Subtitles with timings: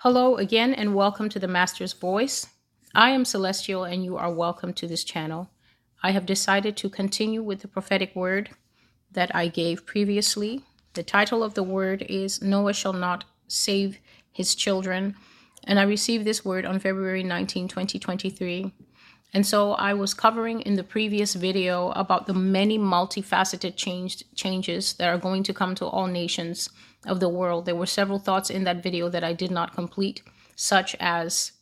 [0.00, 2.48] Hello again, and welcome to the Master's Voice.
[2.94, 5.48] I am Celestial, and you are welcome to this channel.
[6.02, 8.50] I have decided to continue with the prophetic word
[9.10, 10.60] that I gave previously.
[10.92, 13.98] The title of the word is Noah Shall Not Save
[14.30, 15.16] His Children,
[15.64, 18.72] and I received this word on February 19, 2023.
[19.34, 24.94] And so I was covering in the previous video about the many multifaceted change, changes
[24.94, 26.70] that are going to come to all nations
[27.06, 27.66] of the world.
[27.66, 30.22] There were several thoughts in that video that I did not complete,
[30.54, 31.52] such as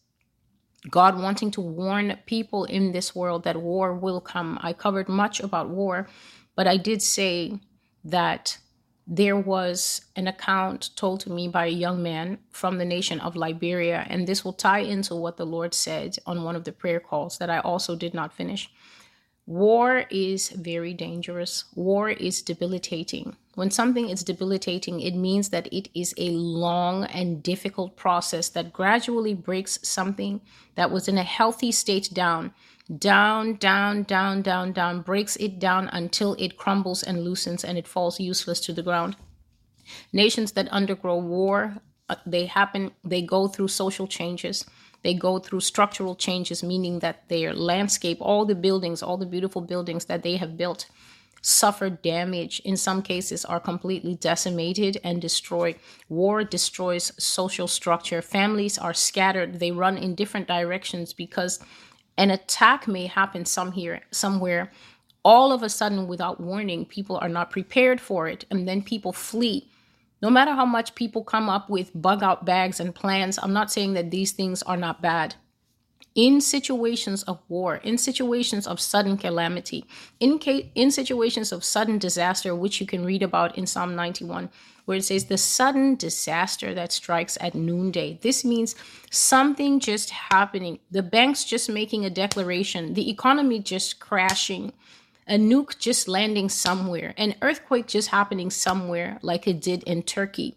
[0.91, 4.59] God wanting to warn people in this world that war will come.
[4.62, 6.09] I covered much about war,
[6.55, 7.59] but I did say
[8.05, 8.59] that
[9.07, 13.37] there was an account told to me by a young man from the nation of
[13.37, 17.01] Liberia, and this will tie into what the Lord said on one of the prayer
[17.01, 18.71] calls that I also did not finish.
[19.47, 21.65] War is very dangerous.
[21.75, 23.37] War is debilitating.
[23.55, 28.73] When something is debilitating, it means that it is a long and difficult process that
[28.73, 30.41] gradually breaks something
[30.75, 32.53] that was in a healthy state down,
[32.98, 37.87] down, down, down, down, down, breaks it down until it crumbles and loosens and it
[37.87, 39.17] falls useless to the ground.
[40.12, 41.77] Nations that undergo war,
[42.09, 44.65] uh, they happen, they go through social changes
[45.05, 49.61] they go through structural changes, meaning that their landscape, all the buildings, all the beautiful
[49.61, 50.87] buildings that they have built,
[51.45, 52.61] suffer damage.
[52.64, 55.77] In some cases, are completely decimated and destroyed.
[56.09, 58.23] War destroys social structure.
[58.23, 59.61] Families are scattered.
[59.61, 61.61] They run in different directions because
[62.17, 64.72] an attack may happen some here, somewhere.
[65.25, 69.12] All of a sudden, without warning, people are not prepared for it, and then people
[69.12, 69.69] flee
[70.25, 73.70] no matter how much people come up with bug out bags and plans, I'm not
[73.70, 75.34] saying that these things are not bad.
[76.15, 79.84] In situations of war, in situations of sudden calamity,
[80.21, 80.39] in
[80.75, 84.48] in situations of sudden disaster, which you can read about in Psalm 91,
[84.84, 88.19] where it says the sudden disaster that strikes at noonday.
[88.23, 88.77] This means
[89.11, 90.79] something just happening.
[90.89, 94.73] The banks just making a declaration, the economy just crashing,
[95.27, 100.55] a nuke just landing somewhere, an earthquake just happening somewhere, like it did in Turkey,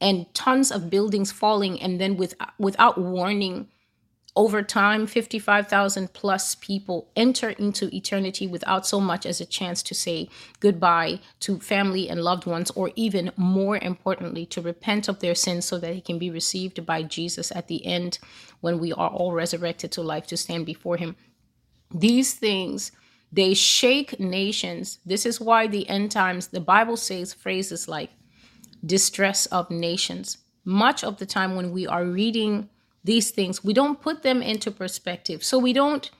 [0.00, 3.68] and tons of buildings falling, and then with without warning,
[4.38, 9.96] over time, 55,000 plus people enter into eternity without so much as a chance to
[9.96, 10.28] say
[10.60, 15.64] goodbye to family and loved ones, or even more importantly, to repent of their sins
[15.64, 18.20] so that they can be received by Jesus at the end
[18.60, 21.16] when we are all resurrected to life to stand before Him.
[21.92, 22.92] These things
[23.32, 25.00] they shake nations.
[25.04, 28.10] This is why the end times, the Bible says phrases like
[28.86, 30.38] distress of nations.
[30.64, 32.70] Much of the time when we are reading
[33.04, 35.44] these things, we don't put them into perspective.
[35.44, 36.10] So we don't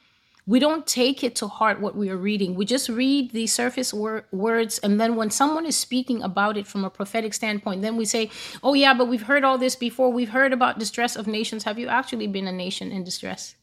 [0.47, 2.55] we don't take it to heart what we are reading.
[2.55, 6.67] We just read the surface wor- words and then when someone is speaking about it
[6.67, 8.31] from a prophetic standpoint, then we say,
[8.63, 10.11] "Oh yeah, but we've heard all this before.
[10.11, 11.65] We've heard about distress of nations.
[11.65, 13.57] Have you actually been a nation in distress?"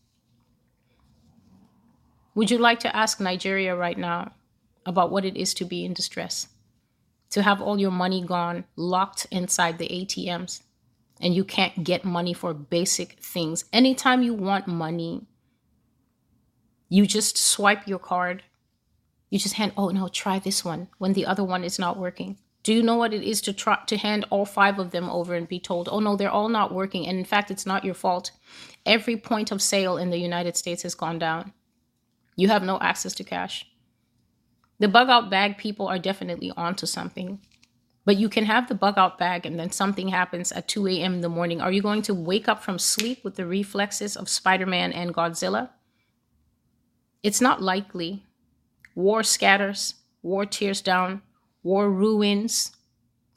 [2.35, 4.33] Would you like to ask Nigeria right now
[4.85, 6.49] about what it is to be in distress?
[7.31, 10.61] To have all your money gone, locked inside the ATMs,
[11.21, 13.65] and you can't get money for basic things.
[13.71, 15.25] Anytime you want money,
[16.89, 18.43] you just swipe your card.
[19.29, 22.37] You just hand, oh no, try this one when the other one is not working.
[22.63, 25.35] Do you know what it is to try to hand all five of them over
[25.35, 27.07] and be told, oh no, they're all not working?
[27.07, 28.31] And in fact, it's not your fault.
[28.85, 31.53] Every point of sale in the United States has gone down.
[32.35, 33.67] You have no access to cash.
[34.79, 37.39] The bug out bag people are definitely onto something.
[38.05, 41.15] But you can have the bug out bag and then something happens at 2 a.m.
[41.15, 41.59] in the morning.
[41.59, 45.13] Are you going to wake up from sleep with the reflexes of Spider Man and
[45.13, 45.69] Godzilla?
[47.23, 48.23] It's not likely.
[48.93, 51.23] War scatters, war tears down,
[51.63, 52.71] war ruins,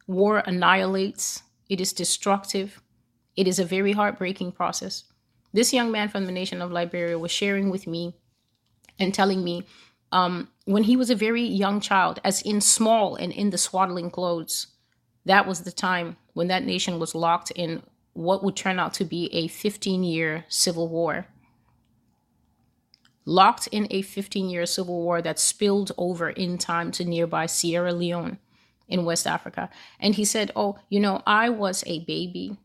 [0.07, 2.81] war annihilates, it is destructive.
[3.37, 5.05] It is a very heartbreaking process.
[5.53, 8.15] This young man from the nation of Liberia was sharing with me
[8.99, 9.65] and telling me
[10.13, 14.11] um, when he was a very young child, as in small and in the swaddling
[14.11, 14.69] clothes,
[15.25, 17.83] that was the time when that nation was locked in
[18.15, 21.27] what would turn out to be a 15 year civil war.
[23.25, 27.93] Locked in a 15 year civil war that spilled over in time to nearby Sierra
[27.93, 28.39] Leone
[28.89, 29.69] in West Africa.
[30.01, 32.57] And he said, Oh, you know, I was a baby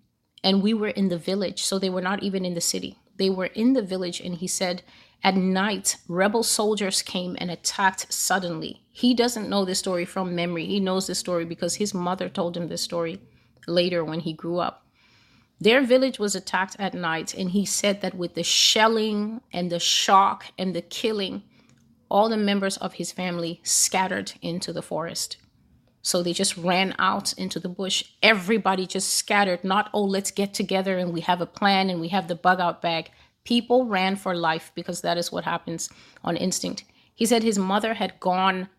[0.44, 1.63] and we were in the village.
[1.63, 2.97] So they were not even in the city.
[3.17, 4.19] They were in the village.
[4.19, 4.83] And he said,
[5.23, 8.81] at night, rebel soldiers came and attacked suddenly.
[8.91, 10.65] He doesn't know this story from memory.
[10.65, 13.21] He knows this story because his mother told him this story
[13.65, 14.85] later when he grew up.
[15.61, 19.79] Their village was attacked at night, and he said that with the shelling and the
[19.79, 21.43] shock and the killing,
[22.09, 25.37] all the members of his family scattered into the forest.
[26.01, 28.03] So they just ran out into the bush.
[28.21, 32.09] Everybody just scattered, not, oh, let's get together and we have a plan and we
[32.09, 33.09] have the bug out bag.
[33.43, 35.89] People ran for life because that is what happens
[36.23, 36.85] on instinct.
[37.13, 38.69] He said his mother had gone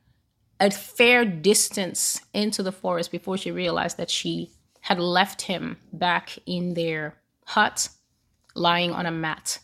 [0.60, 4.50] a fair distance into the forest before she realized that she
[4.82, 7.16] had left him back in their
[7.46, 7.88] hut,
[8.54, 9.58] lying on a mat.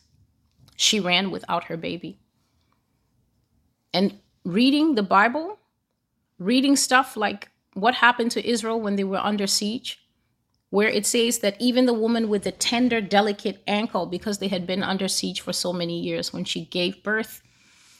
[0.76, 2.18] She ran without her baby.
[3.92, 5.58] And reading the Bible,
[6.38, 9.99] reading stuff like what happened to Israel when they were under siege,
[10.70, 14.66] where it says that even the woman with the tender, delicate ankle, because they had
[14.66, 17.42] been under siege for so many years, when she gave birth,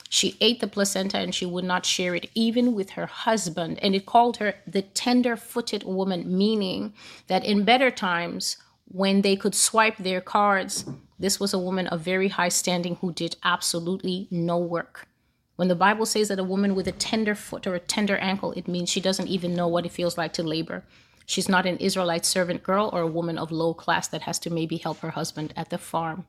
[0.09, 3.79] she ate the placenta and she would not share it even with her husband.
[3.81, 6.95] And it called her the tender footed woman, meaning
[7.29, 8.57] that in better times,
[8.87, 10.85] when they could swipe their cards,
[11.19, 15.07] this was a woman of very high standing who did absolutely no work.
[15.55, 18.53] When the Bible says that a woman with a tender foot or a tender ankle,
[18.53, 20.83] it means she doesn't even know what it feels like to labor.
[21.31, 24.51] She's not an Israelite servant girl or a woman of low class that has to
[24.51, 26.27] maybe help her husband at the farm.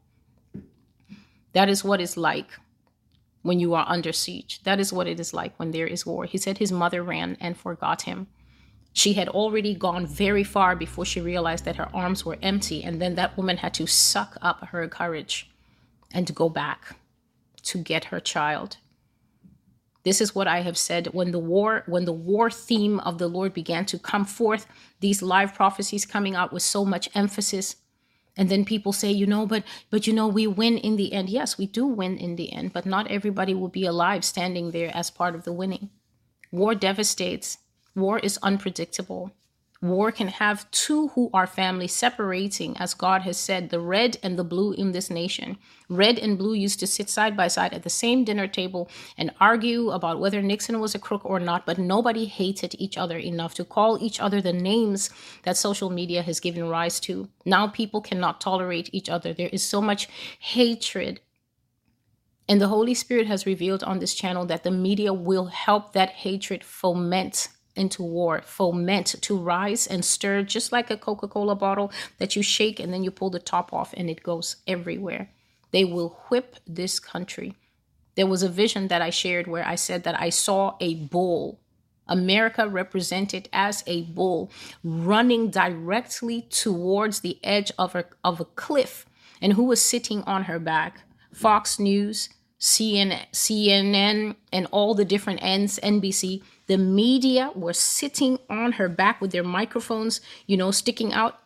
[1.53, 2.51] That is what it's like
[3.41, 4.61] when you are under siege.
[4.63, 6.25] That is what it is like when there is war.
[6.25, 8.27] He said his mother ran and forgot him.
[8.93, 13.01] She had already gone very far before she realized that her arms were empty, and
[13.01, 15.49] then that woman had to suck up her courage
[16.13, 16.95] and go back
[17.63, 18.77] to get her child.
[20.03, 23.27] This is what I have said when the war when the war theme of the
[23.27, 24.65] Lord began to come forth,
[24.99, 27.75] these live prophecies coming out with so much emphasis.
[28.37, 31.29] And then people say, you know, but but you know, we win in the end.
[31.29, 34.95] Yes, we do win in the end, but not everybody will be alive standing there
[34.95, 35.89] as part of the winning.
[36.51, 37.59] War devastates.
[37.95, 39.31] War is unpredictable.
[39.81, 44.37] War can have two who are family separating, as God has said, the red and
[44.37, 45.57] the blue in this nation.
[45.89, 49.31] Red and blue used to sit side by side at the same dinner table and
[49.39, 53.55] argue about whether Nixon was a crook or not, but nobody hated each other enough
[53.55, 55.09] to call each other the names
[55.43, 57.29] that social media has given rise to.
[57.43, 59.33] Now people cannot tolerate each other.
[59.33, 60.07] There is so much
[60.37, 61.21] hatred
[62.47, 66.09] and the Holy Spirit has revealed on this channel that the media will help that
[66.09, 71.91] hatred foment into war, foment to rise and stir, just like a Coca Cola bottle
[72.17, 75.29] that you shake and then you pull the top off and it goes everywhere.
[75.71, 77.55] They will whip this country.
[78.15, 81.59] There was a vision that I shared where I said that I saw a bull,
[82.07, 84.51] America represented as a bull,
[84.83, 89.05] running directly towards the edge of a, of a cliff.
[89.41, 91.01] And who was sitting on her back?
[91.33, 92.29] Fox News,
[92.59, 99.19] CNN, CNN, and all the different ends, NBC the media were sitting on her back
[99.19, 101.41] with their microphones, you know, sticking out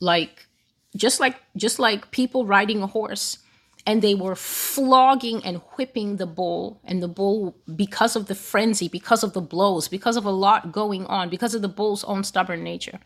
[0.00, 0.46] like
[0.94, 3.38] just like just like people riding a horse
[3.86, 8.86] and they were flogging and whipping the bull and the bull because of the frenzy
[8.86, 12.22] because of the blows because of a lot going on because of the bull's own
[12.22, 12.98] stubborn nature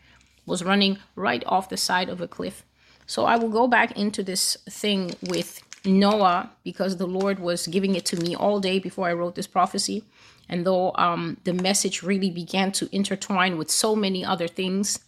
[0.45, 2.65] was running right off the side of a cliff.
[3.05, 7.95] So i will go back into this thing with noah because the lord was giving
[7.95, 10.03] it to me all day before i wrote this prophecy
[10.51, 14.99] and though um, the message really began to intertwine with so many other things,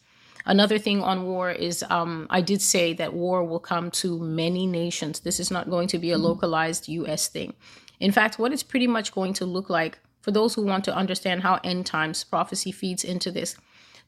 [0.45, 4.66] another thing on war is um, I did say that war will come to many
[4.66, 5.19] nations.
[5.19, 6.24] This is not going to be a mm-hmm.
[6.24, 7.54] localized US thing.
[8.00, 10.95] In fact, what it's pretty much going to look like for those who want to
[10.95, 13.57] understand how end times prophecy feeds into this,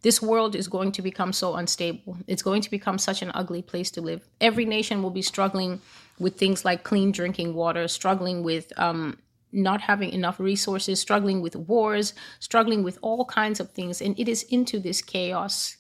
[0.02, 2.18] this world is going to become so unstable.
[2.28, 4.26] It's going to become such an ugly place to live.
[4.40, 5.82] Every nation will be struggling
[6.18, 9.18] with things like clean drinking water, struggling with um,
[9.56, 14.02] not having enough resources, struggling with wars, struggling with all kinds of things.
[14.02, 15.78] And it is into this chaos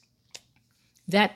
[1.08, 1.34] that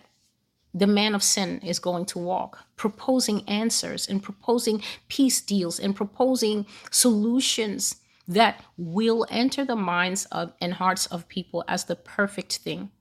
[0.73, 5.95] the man of sin is going to walk, proposing answers and proposing peace deals and
[5.95, 7.95] proposing solutions
[8.27, 12.91] that will enter the minds of and hearts of people as the perfect thing.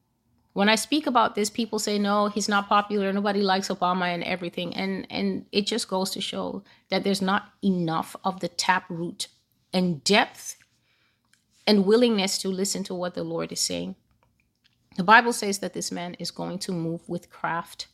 [0.58, 3.12] When I speak about this, people say, no, he's not popular.
[3.12, 4.74] Nobody likes Obama and everything.
[4.74, 9.28] And, and it just goes to show that there's not enough of the taproot
[9.72, 10.56] and depth
[11.64, 13.94] and willingness to listen to what the Lord is saying.
[14.96, 17.86] The Bible says that this man is going to move with craft.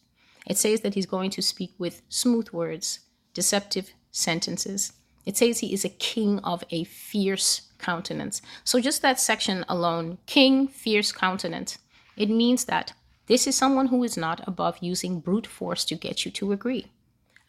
[0.46, 3.00] It says that he's going to speak with smooth words,
[3.34, 4.94] deceptive sentences.
[5.26, 8.40] It says he is a king of a fierce countenance.
[8.64, 11.76] So, just that section alone, king, fierce countenance,
[12.16, 12.92] it means that
[13.26, 16.86] this is someone who is not above using brute force to get you to agree.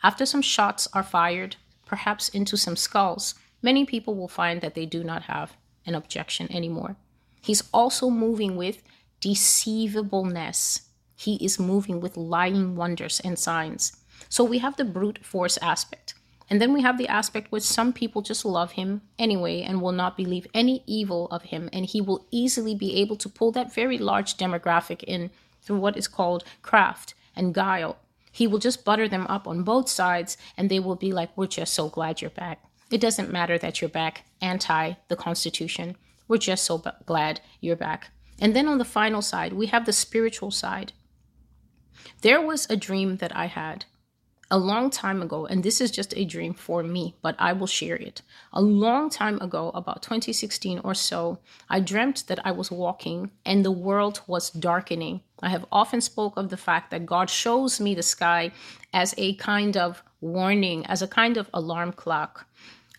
[0.04, 4.86] After some shots are fired, perhaps into some skulls, many people will find that they
[4.86, 6.96] do not have an objection anymore.
[7.42, 8.82] He's also moving with
[9.20, 10.82] deceivableness.
[11.16, 13.98] He is moving with lying wonders and signs.
[14.30, 16.14] So we have the brute force aspect.
[16.50, 19.92] And then we have the aspect where some people just love him anyway and will
[19.92, 21.70] not believe any evil of him.
[21.74, 25.98] And he will easily be able to pull that very large demographic in through what
[25.98, 27.98] is called craft and guile.
[28.32, 31.48] He will just butter them up on both sides and they will be like, We're
[31.48, 32.60] just so glad you're back.
[32.92, 35.96] It doesn't matter that you're back anti the Constitution.
[36.28, 38.12] We're just so b- glad you're back.
[38.40, 40.92] And then on the final side, we have the spiritual side.
[42.22, 43.86] There was a dream that I had
[44.52, 47.68] a long time ago, and this is just a dream for me, but I will
[47.68, 48.22] share it.
[48.54, 53.66] A long time ago, about 2016 or so, I dreamt that I was walking and
[53.66, 55.22] the world was darkening.
[55.42, 58.52] I have often spoke of the fact that God shows me the sky
[58.94, 62.48] as a kind of warning, as a kind of alarm clock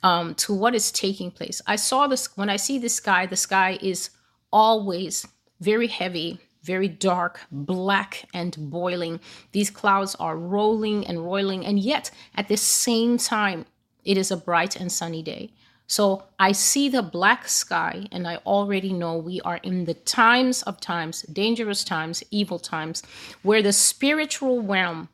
[0.03, 1.63] um, to what is taking place.
[1.67, 4.11] I saw this when I see the sky, the sky is
[4.53, 5.27] always
[5.61, 9.21] very heavy, very dark, black, and boiling.
[9.53, 13.65] These clouds are rolling and roiling, and yet at the same time,
[14.05, 15.53] it is a bright and sunny day.
[15.87, 20.63] So I see the black sky, and I already know we are in the times
[20.65, 23.03] of times, dangerous times, evil times,
[23.43, 25.09] where the spiritual realm,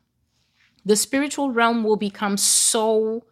[0.83, 3.23] the spiritual realm will become so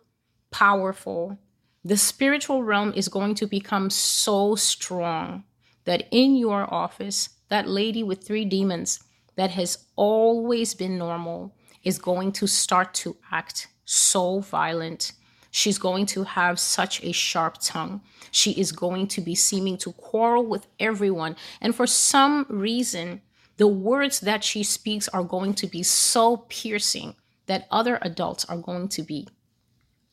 [0.51, 1.39] powerful.
[1.83, 5.43] The spiritual realm is going to become so strong
[5.85, 9.03] that in your office, that lady with three demons
[9.35, 11.53] that has always been normal
[11.83, 15.11] is going to start to act so violent.
[15.51, 18.01] She's going to have such a sharp tongue.
[18.31, 21.35] She is going to be seeming to quarrel with everyone.
[21.59, 23.21] And for some reason,
[23.57, 27.15] the words that she speaks are going to be so piercing
[27.47, 29.27] that other adults are going to be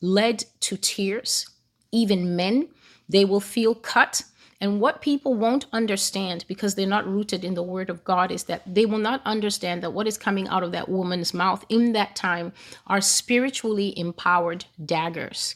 [0.01, 1.47] led to tears.
[1.93, 2.67] Even men,
[3.07, 4.23] they will feel cut
[4.61, 8.43] and what people won't understand because they're not rooted in the word of God is
[8.45, 11.93] that they will not understand that what is coming out of that woman's mouth in
[11.93, 12.51] that time
[12.85, 15.55] are spiritually empowered daggers.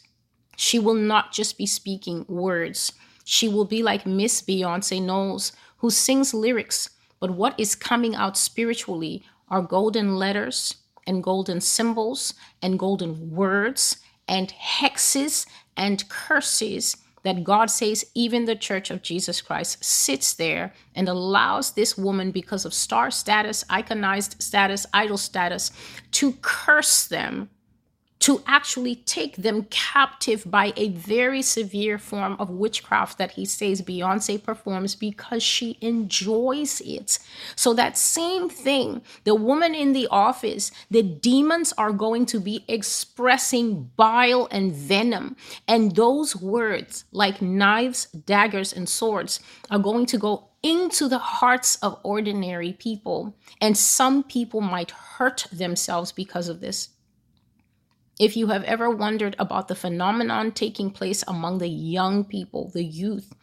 [0.55, 2.93] She will not just be speaking words.
[3.25, 8.37] She will be like Miss Beyonce Knowles, who sings lyrics, but what is coming out
[8.37, 13.97] spiritually are golden letters and golden symbols and golden words
[14.29, 15.45] and hexes
[15.75, 21.71] and curses that God says even the church of Jesus Christ sits there and allows
[21.71, 25.71] this woman, because of star status, iconized status, idol status,
[26.11, 27.49] to curse them
[28.23, 33.81] to actually take them captive by a very severe form of witchcraft that he says
[33.81, 37.19] Beyonce performs because she enjoys it.
[37.57, 42.63] So, that same thing, the woman in the office, the demons are going to be
[42.69, 45.35] expressing bile and venom.
[45.67, 51.75] And those words, like knives, daggers, and swords, are going to go into the hearts
[51.81, 53.35] of ordinary people.
[53.59, 56.87] And some people might hurt themselves because of this.
[58.19, 62.83] If you have ever wondered about the phenomenon taking place among the young people, the
[62.83, 63.33] youth,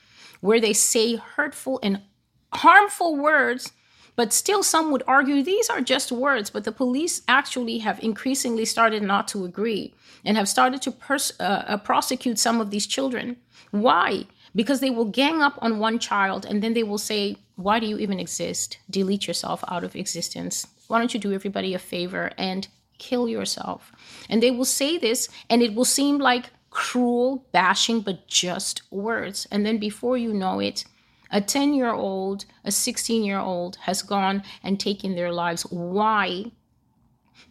[0.40, 2.02] where they say hurtful and
[2.52, 3.72] harmful words,
[4.16, 8.64] but still some would argue these are just words, but the police actually have increasingly
[8.64, 12.86] started not to agree and have started to pers- uh, uh, prosecute some of these
[12.86, 13.36] children.
[13.70, 14.26] Why?
[14.54, 17.86] Because they will gang up on one child and then they will say, Why do
[17.86, 18.78] you even exist?
[18.90, 20.66] Delete yourself out of existence.
[20.88, 22.66] Why don't you do everybody a favor and
[23.00, 23.90] kill yourself.
[24.28, 29.48] And they will say this, and it will seem like cruel bashing, but just words.
[29.50, 30.84] And then before you know it,
[31.32, 35.62] a 10 year old, a 16 year old has gone and taken their lives.
[35.62, 36.52] Why?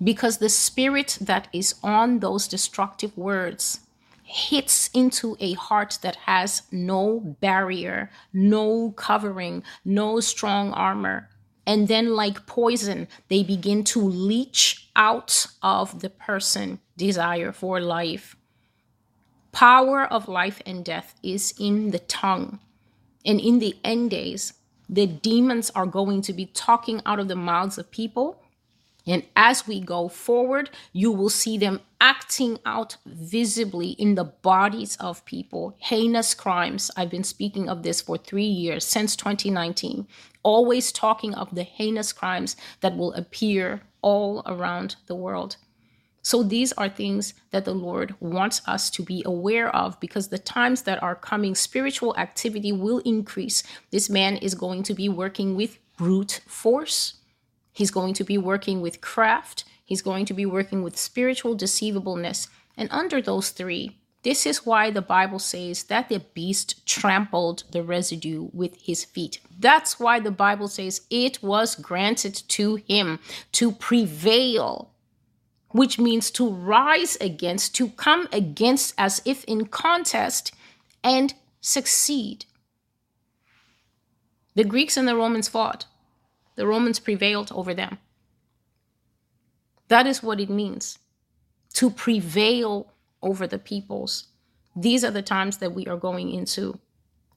[0.02, 3.82] Because the spirit that is on those destructive words
[4.24, 11.28] hits into a heart that has no barrier, no covering, no strong armor
[11.70, 18.36] and then like poison they begin to leach out of the person desire for life
[19.52, 22.60] power of life and death is in the tongue
[23.24, 24.54] and in the end days
[24.90, 28.42] the demons are going to be talking out of the mouths of people
[29.10, 34.98] and as we go forward, you will see them acting out visibly in the bodies
[34.98, 35.76] of people.
[35.80, 36.92] Heinous crimes.
[36.96, 40.08] I've been speaking of this for three years, since 2019,
[40.44, 45.58] always talking of the heinous crimes that will appear all around the world.
[46.22, 50.38] So these are things that the Lord wants us to be aware of because the
[50.38, 53.64] times that are coming, spiritual activity will increase.
[53.92, 57.20] This man is going to be working with brute force
[57.80, 59.64] He's going to be working with craft.
[59.86, 62.50] He's going to be working with spiritual deceivableness.
[62.76, 67.84] And under those three, this is why the Bible says that the beast trampled the
[67.84, 69.40] residue with his feet.
[69.58, 73.20] That's why the Bible says it was granted to him
[73.54, 74.92] to prevail
[75.72, 80.54] which means to rise against, to come against as if in contest
[81.04, 82.46] and succeed.
[84.56, 85.86] The Greeks and the Romans fought,
[86.56, 88.00] the Romans prevailed over them.
[89.88, 90.98] That is what it means
[91.74, 94.28] to prevail over the peoples.
[94.76, 96.80] These are the times that we are going into.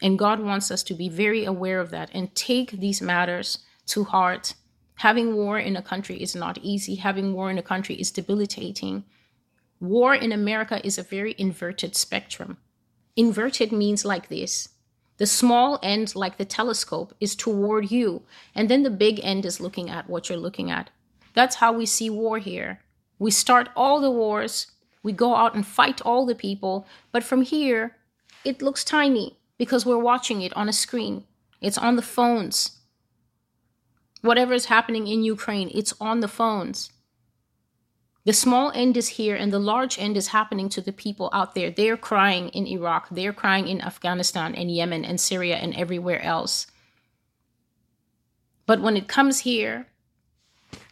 [0.00, 4.04] And God wants us to be very aware of that and take these matters to
[4.04, 4.54] heart.
[4.96, 6.96] Having war in a country is not easy.
[6.96, 9.04] Having war in a country is debilitating.
[9.80, 12.58] War in America is a very inverted spectrum.
[13.16, 14.68] Inverted means like this
[15.18, 18.22] the small end, like the telescope, is toward you,
[18.54, 20.90] and then the big end is looking at what you're looking at.
[21.34, 22.80] That's how we see war here.
[23.18, 24.72] We start all the wars,
[25.02, 27.96] we go out and fight all the people, but from here,
[28.44, 31.24] it looks tiny because we're watching it on a screen.
[31.60, 32.78] It's on the phones.
[34.20, 36.90] Whatever is happening in Ukraine, it's on the phones.
[38.24, 41.56] The small end is here and the large end is happening to the people out
[41.56, 41.70] there.
[41.72, 46.68] They're crying in Iraq, they're crying in Afghanistan and Yemen and Syria and everywhere else.
[48.64, 49.88] But when it comes here,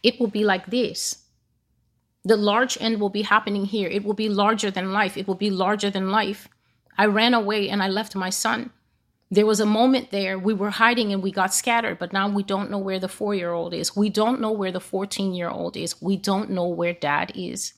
[0.03, 1.20] it will be like this.
[2.23, 3.87] The large end will be happening here.
[3.87, 5.17] It will be larger than life.
[5.17, 6.47] It will be larger than life.
[6.97, 8.71] I ran away and I left my son.
[9.33, 12.43] There was a moment there we were hiding and we got scattered, but now we
[12.43, 13.95] don't know where the four year old is.
[13.95, 16.01] We don't know where the 14 year old is.
[16.01, 17.73] We don't know where dad is.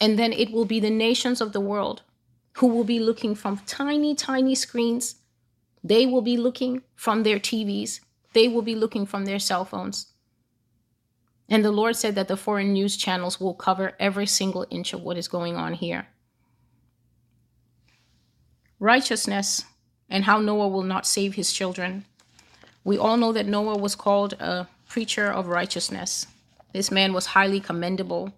[0.00, 2.02] And then it will be the nations of the world
[2.58, 5.16] who will be looking from tiny, tiny screens.
[5.82, 8.00] They will be looking from their TVs.
[8.32, 10.12] They will be looking from their cell phones.
[11.48, 15.02] And the Lord said that the foreign news channels will cover every single inch of
[15.02, 16.08] what is going on here
[18.80, 19.64] righteousness
[20.08, 22.04] and how Noah will not save his children.
[22.84, 26.26] We all know that Noah was called a preacher of righteousness.
[26.72, 28.32] This man was highly commendable.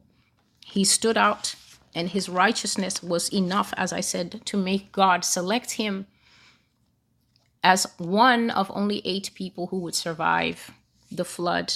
[0.65, 1.55] He stood out,
[1.95, 6.07] and his righteousness was enough, as I said, to make God select him
[7.63, 10.71] as one of only eight people who would survive
[11.13, 11.75] the flood.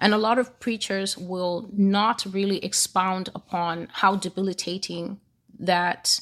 [0.00, 5.20] And a lot of preachers will not really expound upon how debilitating
[5.58, 6.20] that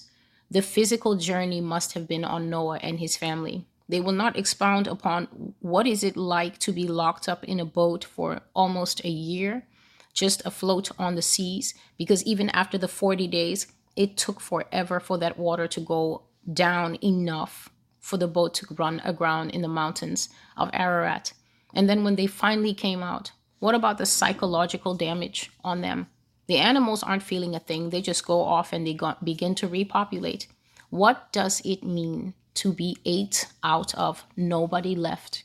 [0.50, 3.66] the physical journey must have been on Noah and his family.
[3.88, 7.64] They will not expound upon what is it like to be locked up in a
[7.64, 9.66] boat for almost a year,
[10.12, 15.18] just afloat on the seas, because even after the 40 days, it took forever for
[15.18, 16.22] that water to go
[16.53, 21.33] down enough for the boat to run aground in the mountains of Ararat.
[21.74, 26.09] And then when they finally came out, what about the psychological damage on them?
[26.47, 29.68] The animals aren't feeling a thing, they just go off and they go- begin to
[29.68, 30.47] repopulate.
[30.90, 35.44] What does it mean to be eight out of nobody left?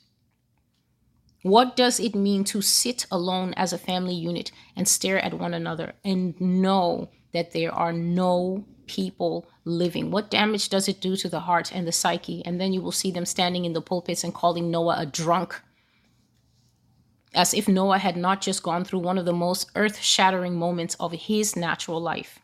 [1.41, 5.53] What does it mean to sit alone as a family unit and stare at one
[5.53, 10.09] another and know that there are no people living?
[10.09, 12.45] What damage does it do to the heart and the psyche?
[12.45, 15.61] And then you will see them standing in the pulpits and calling Noah a drunk
[17.33, 20.95] as if Noah had not just gone through one of the most earth shattering moments
[20.99, 22.39] of his natural life.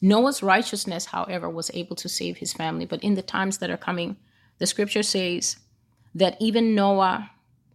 [0.00, 2.84] Noah's righteousness, however, was able to save his family.
[2.84, 4.16] But in the times that are coming,
[4.58, 5.56] the scripture says
[6.14, 7.30] that even Noah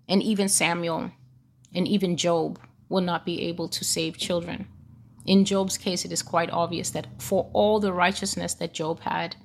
[0.07, 1.11] and even Samuel
[1.73, 4.67] and even Job will not be able to save children.
[5.25, 9.35] In Job's case, it is quite obvious that for all the righteousness that Job had,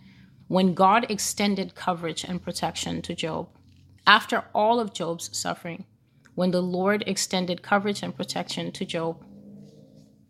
[0.49, 3.49] when God extended coverage and protection to Job,
[4.07, 5.85] after all of Job's suffering,
[6.35, 9.25] when the Lord extended coverage and protection to Job,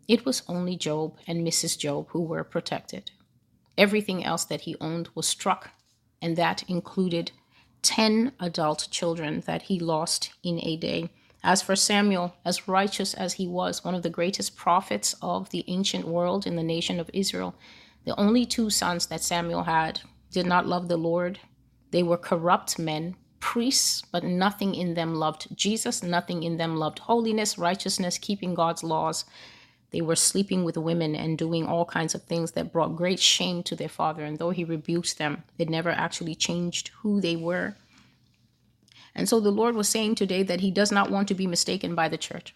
[0.07, 1.77] it was only Job and Mrs.
[1.77, 3.11] Job who were protected.
[3.77, 5.71] Everything else that he owned was struck,
[6.21, 7.31] and that included
[7.81, 11.09] 10 adult children that he lost in a day.
[11.43, 15.65] As for Samuel, as righteous as he was, one of the greatest prophets of the
[15.67, 17.55] ancient world in the nation of Israel,
[18.05, 21.39] the only two sons that Samuel had did not love the Lord.
[21.91, 26.97] They were corrupt men priests, but nothing in them loved Jesus, nothing in them loved
[26.97, 29.23] holiness, righteousness, keeping God's laws.
[29.91, 33.61] They were sleeping with women and doing all kinds of things that brought great shame
[33.63, 34.23] to their father.
[34.25, 37.75] And though he rebuked them, it never actually changed who they were.
[39.13, 41.93] And so the Lord was saying today that he does not want to be mistaken
[41.93, 42.55] by the church.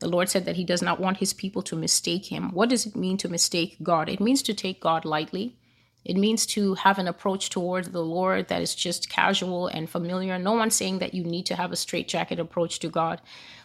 [0.00, 2.50] The Lord said that he does not want his people to mistake him.
[2.52, 4.10] What does it mean to mistake God?
[4.10, 5.56] It means to take God lightly.
[6.04, 10.38] It means to have an approach towards the Lord that is just casual and familiar.
[10.38, 13.20] No one's saying that you need to have a straitjacket approach to God,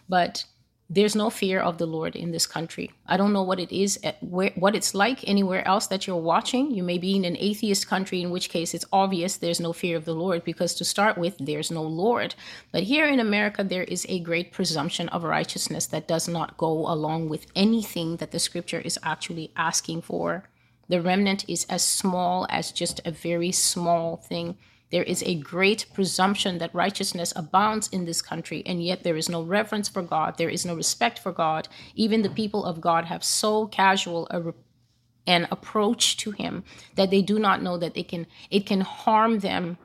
[0.08, 0.44] but
[0.92, 2.90] there's no fear of the Lord in this country.
[3.06, 6.16] I don't know what it is, eh, where, what it's like anywhere else that you're
[6.16, 6.72] watching.
[6.72, 9.96] You may be in an atheist country, in which case it's obvious there's no fear
[9.96, 12.34] of the Lord, because to start with, there's no Lord.
[12.72, 16.90] But here in America, there is a great presumption of righteousness that does not go
[16.90, 20.42] along with anything that the scripture is actually asking for.
[20.90, 24.58] The remnant is as small as just a very small thing.
[24.90, 29.28] There is a great presumption that righteousness abounds in this country, and yet there is
[29.28, 30.36] no reverence for God.
[30.36, 31.68] There is no respect for God.
[31.94, 34.52] Even the people of God have so casual a,
[35.28, 36.64] an approach to Him
[36.96, 38.26] that they do not know that they can.
[38.50, 39.78] It can harm them.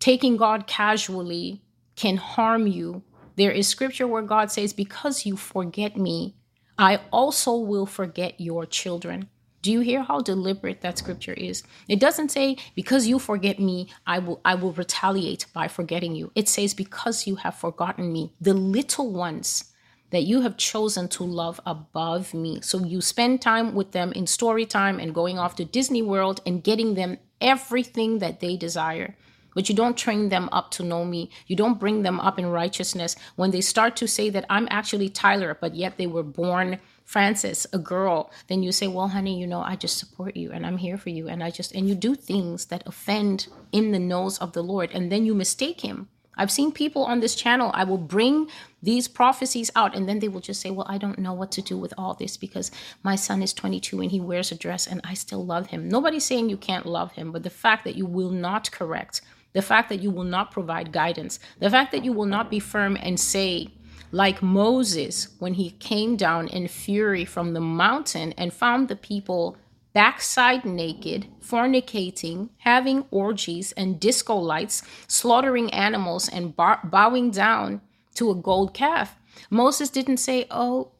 [0.00, 1.62] Taking God casually
[1.94, 3.02] can harm you.
[3.36, 6.34] There is scripture where God says, "Because you forget me,
[6.76, 9.28] I also will forget your children."
[9.68, 11.62] Do you hear how deliberate that scripture is?
[11.88, 16.32] It doesn't say because you forget me, I will I will retaliate by forgetting you.
[16.34, 19.70] It says because you have forgotten me, the little ones
[20.08, 22.62] that you have chosen to love above me.
[22.62, 26.40] So you spend time with them in story time and going off to Disney World
[26.46, 29.16] and getting them everything that they desire.
[29.54, 31.30] But you don't train them up to know me.
[31.46, 33.16] You don't bring them up in righteousness.
[33.36, 37.66] When they start to say that I'm actually Tyler, but yet they were born Francis,
[37.72, 40.76] a girl, then you say, Well, honey, you know, I just support you and I'm
[40.76, 41.26] here for you.
[41.26, 44.90] And I just, and you do things that offend in the nose of the Lord,
[44.92, 46.10] and then you mistake him.
[46.36, 48.48] I've seen people on this channel, I will bring
[48.82, 51.62] these prophecies out, and then they will just say, Well, I don't know what to
[51.62, 52.70] do with all this because
[53.02, 55.88] my son is 22 and he wears a dress and I still love him.
[55.88, 59.22] Nobody's saying you can't love him, but the fact that you will not correct,
[59.54, 62.60] the fact that you will not provide guidance, the fact that you will not be
[62.60, 63.68] firm and say,
[64.10, 69.56] like Moses when he came down in fury from the mountain and found the people
[69.92, 77.80] backside naked, fornicating, having orgies and disco lights, slaughtering animals, and bar- bowing down
[78.14, 79.16] to a gold calf.
[79.50, 80.92] Moses didn't say, Oh,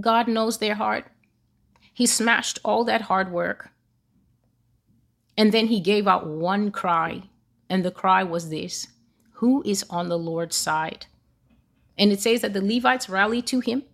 [0.00, 1.06] God knows their heart.
[1.92, 3.70] He smashed all that hard work.
[5.38, 7.22] And then he gave out one cry.
[7.68, 8.88] And the cry was this
[9.32, 11.06] Who is on the Lord's side?
[11.98, 13.84] And it says that the Levites rallied to him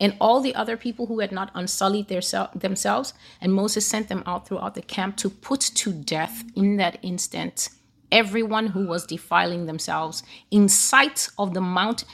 [0.00, 2.22] and all the other people who had not unsullied their
[2.54, 3.12] themselves.
[3.40, 7.68] And Moses sent them out throughout the camp to put to death in that instant
[8.12, 12.04] everyone who was defiling themselves in sight of the mount.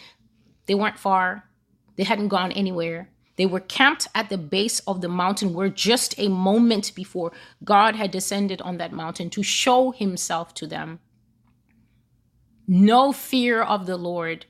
[0.66, 1.48] They weren't far,
[1.96, 3.10] they hadn't gone anywhere.
[3.36, 7.32] They were camped at the base of the mountain where just a moment before
[7.62, 11.00] God had descended on that mountain to show himself to them.
[12.66, 14.46] No fear of the Lord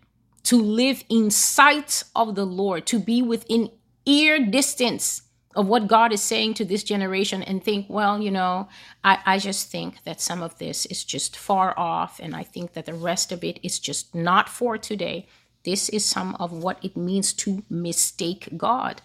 [0.47, 3.71] to live in sight of the Lord, to be within
[4.07, 5.23] ear distance
[5.57, 8.69] of what God is saying to this generation and think, well, you know,
[9.03, 12.75] I, I just think that some of this is just far off, and I think
[12.75, 15.27] that the rest of it is just not for today.
[15.65, 19.03] This is some of what it means to mistake God.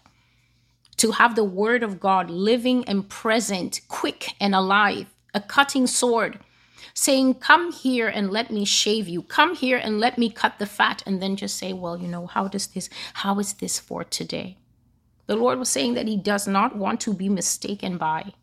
[0.97, 6.39] To have the word of God living and present, quick and alive, a cutting sword
[6.93, 9.21] saying, Come here and let me shave you.
[9.21, 11.03] Come here and let me cut the fat.
[11.05, 14.57] And then just say, Well, you know, how does this, how is this for today?
[15.27, 18.33] The Lord was saying that He does not want to be mistaken by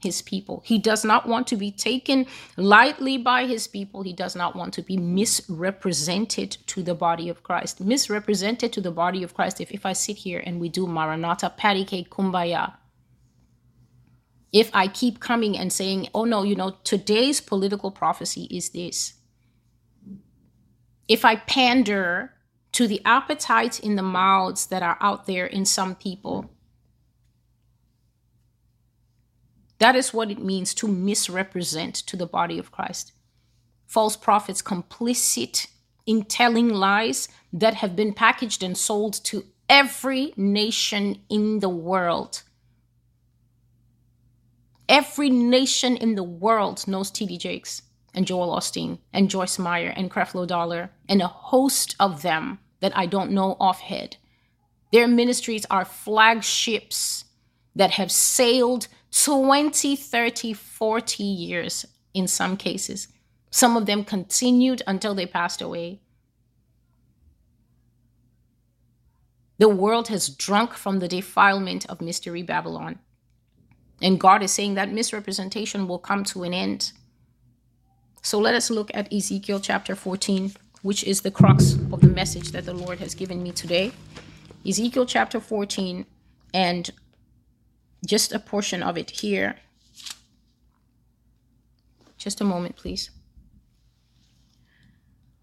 [0.00, 0.62] His people.
[0.64, 4.02] He does not want to be taken lightly by His people.
[4.02, 7.80] He does not want to be misrepresented to the body of Christ.
[7.80, 9.60] Misrepresented to the body of Christ.
[9.60, 12.74] If, if I sit here and we do Maranatha, patty cake, kumbaya,
[14.52, 19.14] if I keep coming and saying, oh no, you know, today's political prophecy is this.
[21.06, 22.32] If I pander
[22.72, 26.50] to the appetites in the mouths that are out there in some people,
[29.78, 33.12] that is what it means to misrepresent to the body of Christ.
[33.86, 35.68] False prophets complicit
[36.04, 42.42] in telling lies that have been packaged and sold to every nation in the world
[44.88, 47.82] Every nation in the world knows TD Jakes
[48.14, 52.96] and Joel Osteen and Joyce Meyer and Creflo Dollar and a host of them that
[52.96, 54.14] I don't know offhead.
[54.92, 57.26] Their ministries are flagships
[57.76, 63.08] that have sailed 20, 30, 40 years in some cases.
[63.50, 66.00] Some of them continued until they passed away.
[69.58, 73.00] The world has drunk from the defilement of Mystery Babylon.
[74.00, 76.92] And God is saying that misrepresentation will come to an end.
[78.22, 82.52] So let us look at Ezekiel chapter 14, which is the crux of the message
[82.52, 83.92] that the Lord has given me today.
[84.66, 86.06] Ezekiel chapter 14,
[86.54, 86.90] and
[88.06, 89.56] just a portion of it here.
[92.16, 93.10] Just a moment, please.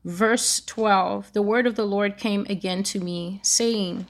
[0.03, 4.05] Verse 12 The word of the Lord came again to me, saying,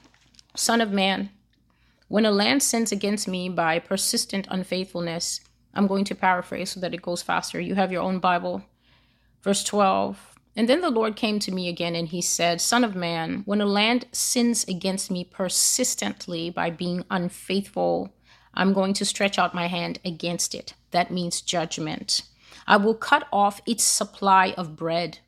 [0.54, 1.30] Son of man,
[2.08, 5.40] when a land sins against me by persistent unfaithfulness,
[5.74, 7.60] I'm going to paraphrase so that it goes faster.
[7.60, 8.62] You have your own Bible.
[9.42, 12.94] Verse 12 And then the Lord came to me again and he said, Son of
[12.94, 18.14] man, when a land sins against me persistently by being unfaithful,
[18.54, 20.74] I'm going to stretch out my hand against it.
[20.92, 22.22] That means judgment.
[22.66, 25.18] I will cut off its supply of bread.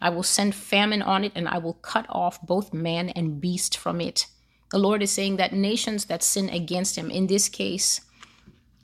[0.00, 3.76] I will send famine on it, and I will cut off both man and beast
[3.76, 4.26] from it.
[4.70, 8.00] The Lord is saying that nations that sin against him, in this case,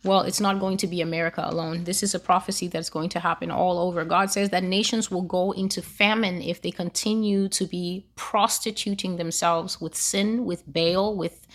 [0.07, 1.85] well, it's not going to be America alone.
[1.85, 4.05] This is a prophecy that's going to happen all over.
[4.05, 9.81] God says that nations will go into famine if they continue to be prostituting themselves
[9.81, 11.47] with sin, with Baal, with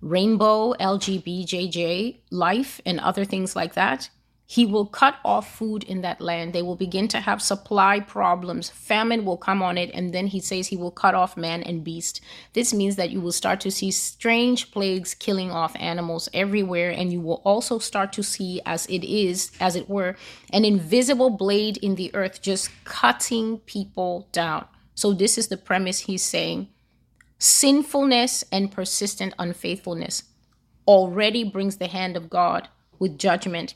[0.00, 4.08] rainbow, LGBJJ life, and other things like that.
[4.48, 6.52] He will cut off food in that land.
[6.52, 8.70] They will begin to have supply problems.
[8.70, 9.90] Famine will come on it.
[9.92, 12.20] And then he says he will cut off man and beast.
[12.52, 16.90] This means that you will start to see strange plagues killing off animals everywhere.
[16.90, 20.14] And you will also start to see, as it is, as it were,
[20.52, 24.66] an invisible blade in the earth just cutting people down.
[24.94, 26.68] So, this is the premise he's saying
[27.38, 30.22] sinfulness and persistent unfaithfulness
[30.86, 33.74] already brings the hand of God with judgment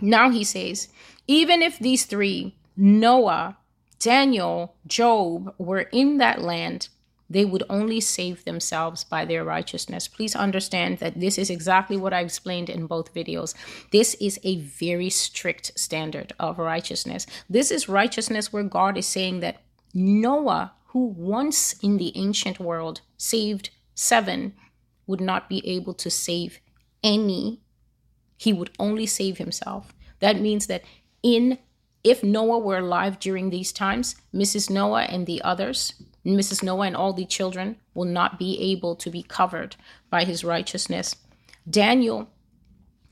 [0.00, 0.88] now he says,
[1.26, 3.56] even if these three, Noah,
[3.98, 6.88] Daniel, Job, were in that land,
[7.30, 10.06] they would only save themselves by their righteousness.
[10.06, 13.54] Please understand that this is exactly what I explained in both videos.
[13.90, 17.26] This is a very strict standard of righteousness.
[17.48, 19.62] This is righteousness where God is saying that
[19.94, 24.54] Noah, who once in the ancient world saved seven,
[25.06, 26.60] would not be able to save
[27.02, 27.60] any
[28.42, 29.94] he would only save himself.
[30.18, 30.82] That means that
[31.22, 31.58] in
[32.02, 34.68] if Noah were alive during these times, Mrs.
[34.68, 35.94] Noah and the others,
[36.26, 36.60] Mrs.
[36.60, 39.76] Noah and all the children will not be able to be covered
[40.10, 41.14] by his righteousness.
[41.70, 42.30] Daniel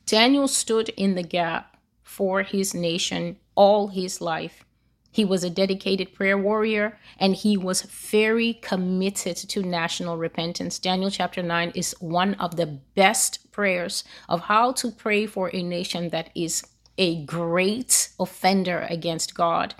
[0.05, 4.65] Daniel stood in the gap for his nation all his life.
[5.13, 10.81] He was a dedicated prayer warrior and he was very committed to national repentance.
[10.81, 15.63] Daniel chapter 9 is one of the best prayers of how to pray for a
[15.63, 16.65] nation that is
[16.99, 19.75] a great offender against God.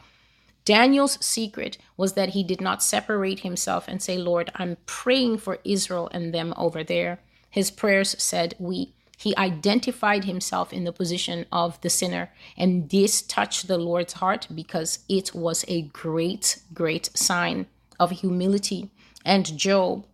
[0.65, 5.59] Daniel's secret was that he did not separate himself and say, Lord, I'm praying for
[5.65, 7.21] Israel and them over there.
[7.51, 12.33] His prayers said, We he identified himself in the position of the sinner.
[12.57, 17.67] And this touched the Lord's heart because it was a great, great sign
[17.99, 18.91] of humility.
[19.23, 20.07] And Job,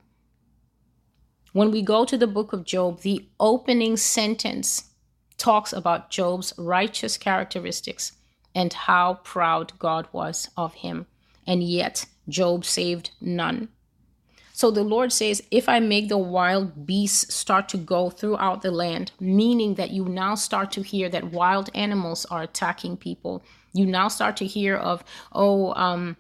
[1.57, 4.91] when we go to the book of Job, the opening sentence
[5.39, 8.13] talks about Job's righteous characteristics
[8.55, 11.07] and how proud God was of him.
[11.47, 13.71] And yet, Job saved none.
[14.53, 18.71] So the Lord says, if I make the wild beasts start to go throughout the
[18.71, 23.43] land, meaning that you now start to hear that wild animals are attacking people,
[23.73, 26.19] you now start to hear of, oh, um,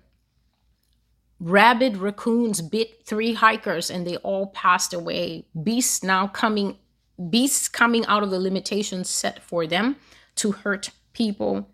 [1.38, 5.46] rabid raccoons bit three hikers and they all passed away.
[5.62, 6.76] Beasts now coming,
[7.30, 9.96] beasts coming out of the limitations set for them
[10.36, 11.68] to hurt people.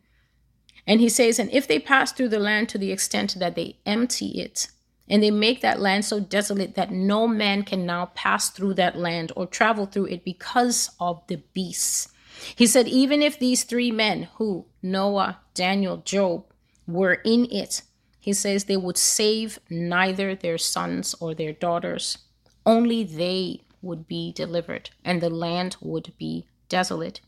[0.86, 3.78] And he says, and if they pass through the land to the extent that they
[3.86, 4.68] empty it,
[5.08, 8.96] and they make that land so desolate that no man can now pass through that
[8.96, 12.08] land or travel through it because of the beasts.
[12.56, 16.44] He said, even if these three men, who Noah, Daniel, Job,
[16.86, 17.82] were in it,
[18.22, 22.18] he says they would save neither their sons or their daughters.
[22.64, 27.20] Only they would be delivered, and the land would be desolate.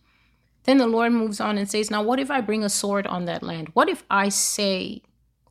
[0.62, 3.24] Then the Lord moves on and says, Now, what if I bring a sword on
[3.24, 3.70] that land?
[3.72, 5.02] What if I say,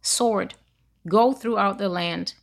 [0.01, 0.55] Sword,
[1.07, 2.35] Go throughout the land.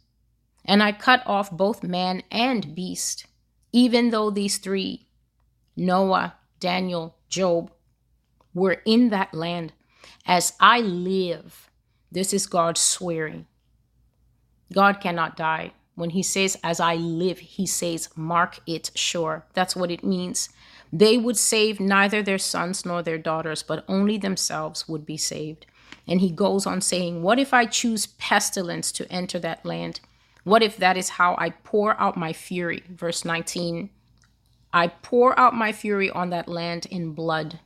[0.64, 3.26] And I cut off both man and beast,
[3.72, 5.06] even though these three,
[5.76, 7.70] Noah, Daniel, Job,
[8.52, 9.72] were in that land.
[10.26, 11.69] As I live,
[12.12, 13.46] this is God swearing.
[14.72, 15.72] God cannot die.
[15.94, 19.44] When he says, as I live, he says, mark it sure.
[19.54, 20.48] That's what it means.
[20.92, 25.66] They would save neither their sons nor their daughters, but only themselves would be saved.
[26.08, 30.00] And he goes on saying, What if I choose pestilence to enter that land?
[30.42, 32.82] What if that is how I pour out my fury?
[32.88, 33.90] Verse 19
[34.72, 37.60] I pour out my fury on that land in blood.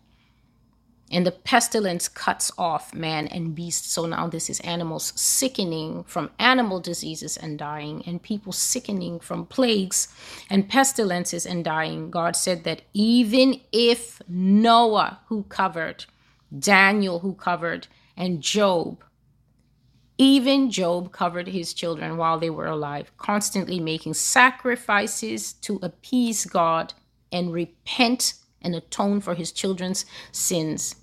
[1.14, 3.92] And the pestilence cuts off man and beast.
[3.92, 9.46] So now this is animals sickening from animal diseases and dying, and people sickening from
[9.46, 10.09] plagues
[10.50, 12.11] and pestilences and dying.
[12.11, 16.07] God said that even if Noah, who covered,
[16.59, 19.05] Daniel, who covered, and Job
[20.18, 26.94] Even Job covered his children while they were alive, constantly making sacrifices to appease God
[27.33, 30.96] and repent and atone for his children's sins.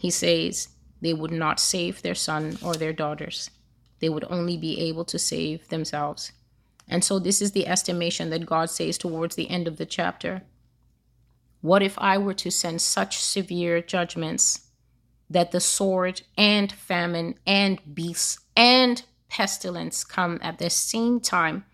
[0.00, 0.68] He says
[1.02, 3.50] they would not save their son or their daughters,
[3.98, 6.32] they would only be able to save themselves.
[6.88, 10.40] And so, this is the estimation that God says towards the end of the chapter.
[11.60, 14.68] What if I were to send such severe judgments
[15.28, 21.66] that the sword and famine and beasts and pestilence come at the same time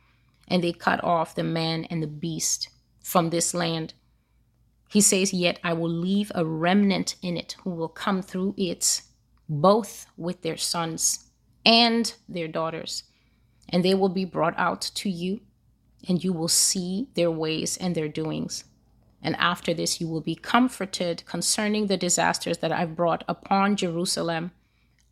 [0.48, 2.70] and they cut off the man and the beast
[3.04, 3.94] from this land?
[4.96, 9.02] He says, Yet I will leave a remnant in it who will come through it,
[9.48, 11.30] both with their sons
[11.64, 13.04] and their daughters
[13.68, 15.40] and they will be brought out to you,
[16.08, 18.64] and you will see their ways and their doings.
[19.22, 24.52] And after this, you will be comforted concerning the disasters that I've brought upon Jerusalem,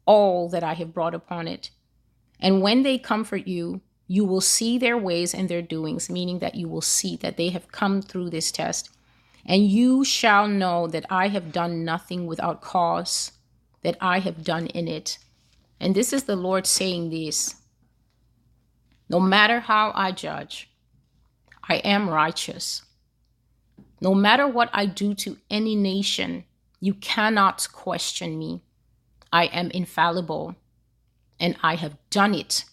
[0.07, 1.70] all that I have brought upon it.
[2.38, 6.55] And when they comfort you, you will see their ways and their doings, meaning that
[6.55, 8.90] you will see that they have come through this test.
[9.46, 13.33] And you shall know that I have done nothing without cause,
[13.83, 15.18] that I have done in it.
[15.78, 17.57] And this is the Lord saying this
[19.09, 20.70] no matter how I judge,
[21.68, 22.83] I am righteous.
[24.00, 26.44] No matter what I do to any nation,
[26.80, 28.62] you cannot question me.
[29.33, 30.57] I am infallible,
[31.38, 32.64] and I have done it,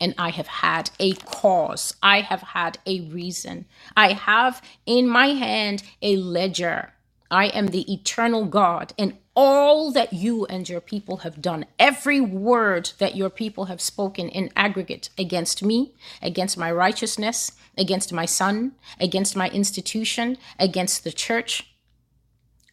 [0.00, 1.94] and I have had a cause.
[2.02, 3.66] I have had a reason.
[3.96, 6.94] I have in my hand a ledger.
[7.30, 12.20] I am the eternal God, and all that you and your people have done, every
[12.20, 18.24] word that your people have spoken in aggregate against me, against my righteousness, against my
[18.24, 21.72] son, against my institution, against the church,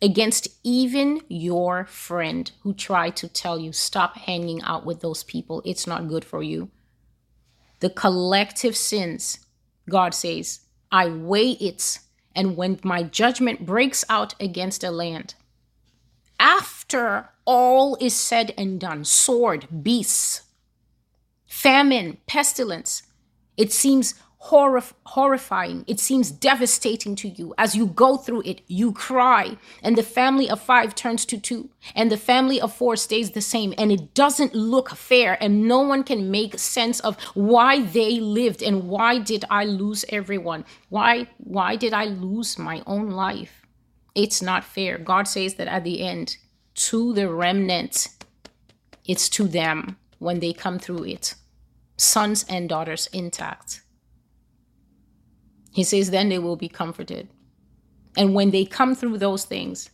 [0.01, 5.61] against even your friend who tried to tell you, stop hanging out with those people.
[5.65, 6.71] It's not good for you.
[7.79, 9.39] The collective sins,
[9.89, 10.61] God says,
[10.91, 11.99] I weigh it.
[12.35, 15.35] And when my judgment breaks out against a land,
[16.39, 20.41] after all is said and done sword, beasts,
[21.45, 23.03] famine, pestilence
[23.57, 24.13] it seems
[24.45, 25.84] horrif- horrifying.
[25.88, 27.54] It seems devastating to you.
[27.58, 31.69] As you go through it, you cry, and the family of five turns to two,
[31.95, 35.82] and the family of four stays the same, and it doesn't look fair, and no
[35.82, 40.65] one can make sense of why they lived and why did I lose everyone?
[40.89, 43.65] Why why did I lose my own life?
[44.15, 44.97] It's not fair.
[44.97, 46.38] God says that at the end,
[46.76, 48.08] to the remnant,
[49.06, 51.36] it's to them when they come through it,
[51.97, 53.82] sons and daughters intact.
[55.77, 57.27] He says, then they will be comforted.
[58.17, 59.91] And when they come through those things,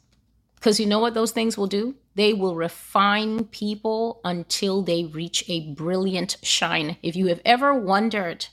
[0.55, 1.95] because you know what those things will do?
[2.15, 6.95] They will refine people until they reach a brilliant shine.
[7.03, 8.47] If you have ever wondered,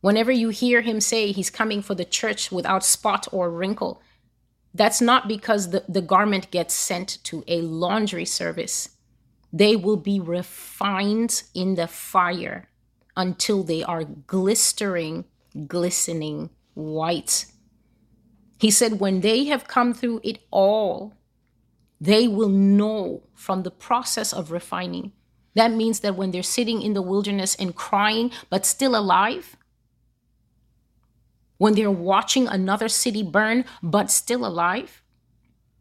[0.00, 4.02] whenever you hear him say he's coming for the church without spot or wrinkle,
[4.74, 8.88] that's not because the, the garment gets sent to a laundry service.
[9.52, 12.68] They will be refined in the fire
[13.16, 15.26] until they are glistering,
[15.66, 17.46] glistening white.
[18.58, 21.14] He said, when they have come through it all,
[22.00, 25.12] they will know from the process of refining.
[25.54, 29.56] That means that when they're sitting in the wilderness and crying, but still alive,
[31.58, 35.02] when they're watching another city burn but still alive,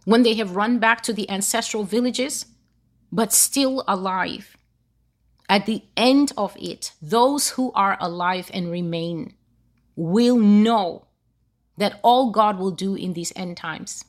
[0.06, 2.46] when they have run back to the ancestral villages
[3.12, 4.58] but still alive.
[5.50, 9.34] At the end of it, those who are alive and remain
[10.02, 11.08] will know
[11.78, 14.04] that all God will do in these end times.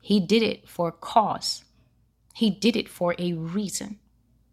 [0.00, 1.64] He did it for a cause.
[2.34, 3.98] He did it for a reason.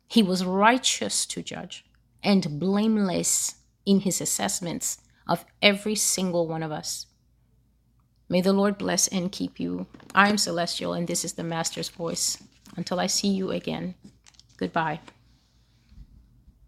[0.08, 1.86] He was righteous to judge
[2.24, 7.06] and blameless in his assessments of every single one of us.
[8.28, 9.88] May the Lord bless and keep you.
[10.14, 12.38] I am Celestial, and this is the Master's voice.
[12.76, 13.96] Until I see you again,
[14.58, 15.00] goodbye.